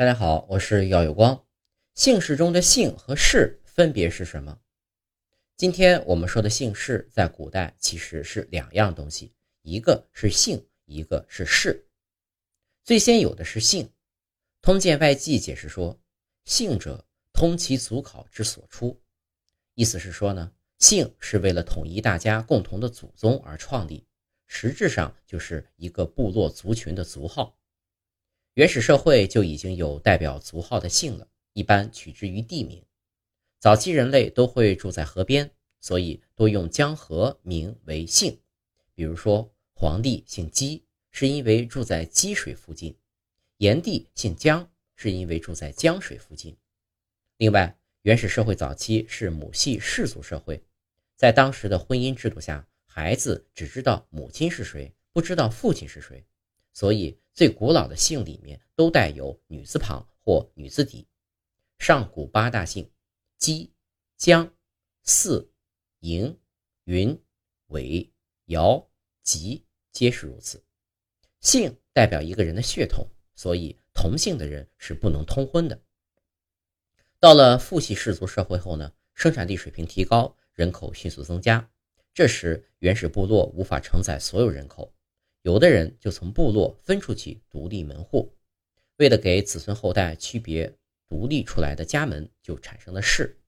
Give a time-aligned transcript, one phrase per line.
[0.00, 1.44] 大家好，我是耀有光。
[1.94, 4.58] 姓氏中的姓和氏分别是什么？
[5.58, 11.86] 今天我们说的姓氏在古代其实是两样东西，一个是姓，一个是氏。
[12.82, 13.84] 最先有的是姓，
[14.62, 16.00] 《通鉴外记》解释说
[16.46, 18.98] ：“姓者，通其祖考之所出。”
[19.76, 24.06] 意思是说呢，姓是为了统一大家共同的祖宗而创立，
[24.46, 27.54] 实质上就是一个部落族群的族号。
[28.54, 32.84] 原始社会就已经有代表族号的姓了，一般取之于地名。
[33.60, 35.48] 早期人类都会住在河边，
[35.80, 38.40] 所以多用江河名为姓。
[38.94, 42.92] 比如说，黄帝姓姬，是因为住在积水附近；
[43.58, 46.56] 炎帝姓姜，是因为住在江水附近。
[47.36, 50.60] 另外，原始社会早期是母系氏族社会，
[51.14, 56.26] 在当时的婚姻制度下，孩子只知道母亲是谁，不知道父亲是谁。
[56.72, 61.06] 所以，最古老的姓里面都带有女字旁或女字底。
[61.78, 62.90] 上古八大姓，
[63.38, 63.72] 姬、
[64.16, 64.52] 姜、
[65.02, 65.50] 姒、
[66.00, 66.36] 嬴、
[66.84, 67.18] 云、
[67.68, 68.12] 韦、
[68.46, 68.86] 姚、
[69.22, 70.62] 吉，皆是如此。
[71.40, 75.80] 姓代表一个人的血统，所以同姓的人是不能通婚的。
[77.18, 81.70] 到了父系氏族社会后呢，生产力水平提高，人口迅速增加。
[82.12, 84.92] 这时，原始部落无法承载所有人口。
[85.42, 88.36] 有的人就从部落分出去独立门户，
[88.96, 90.76] 为了给子孙后代区别
[91.08, 93.40] 独立出来的家门，就产生了氏。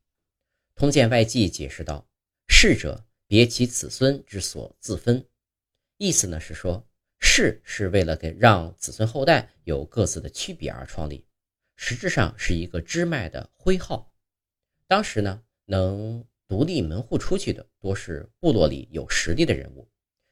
[0.74, 2.08] 通鉴外记解释道
[2.48, 5.26] ：“氏者，别其子孙之所自分。”
[5.98, 6.88] 意思呢是说，
[7.20, 11.26] 氏是为了给让子孙后代有各自的区别而创立，
[11.76, 14.12] 实质上是一个支脉的徽号。
[14.86, 19.88] 当时呢，能独立门户出去的，多是部落里有实力的人物。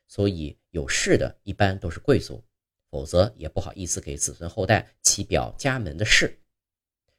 [0.09, 2.45] 所以有氏的一般都是贵族，
[2.91, 6.39] 否则也不好意思给子孙后代起表家门的氏。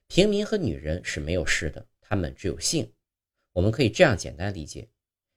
[0.07, 2.93] 平民和女人是没有氏的，他们只有姓。
[3.53, 4.89] 我们可以这样简单理解：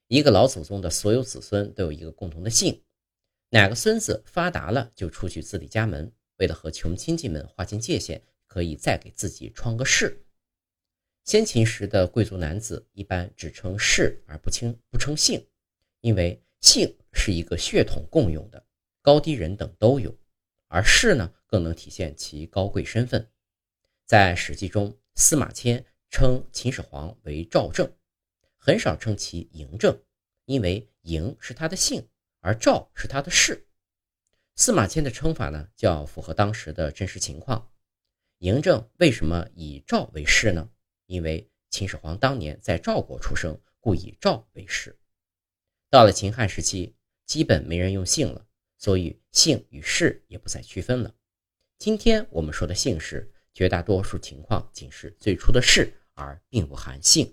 [0.06, 2.82] 一个老祖宗的所有子孙都有一个共同的姓，
[3.50, 10.24] 哪个孙子发达了就出去自立家门，为了和穷亲戚们划清界限，可以再给自己创个氏。
[11.24, 15.44] 先秦时的贵族男子一般只称氏而不称不称姓，
[16.00, 16.43] 因为。
[16.64, 18.66] 姓是一个血统共用的，
[19.02, 20.16] 高低人等都有，
[20.68, 23.30] 而氏呢，更能体现其高贵身份。
[24.06, 27.92] 在《史记》中，司马迁称秦始皇为赵正，
[28.56, 30.02] 很少称其嬴政，
[30.46, 32.08] 因为嬴是他的姓，
[32.40, 33.66] 而赵是他的氏。
[34.56, 37.70] 司马迁的称法呢，较符合当时的真实情况。
[38.38, 40.70] 嬴政为什么以赵为氏呢？
[41.04, 44.98] 因为秦始皇当年在赵国出生，故以赵为氏。
[45.94, 48.44] 到了秦汉时期，基本没人用姓了，
[48.78, 51.14] 所以姓与氏也不再区分了。
[51.78, 57.32] 今天我们说的姓氏，绝大多数情况仅是最初的氏，而并不含姓。